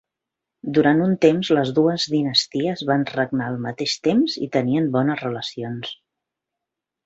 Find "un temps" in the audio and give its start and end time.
1.07-1.51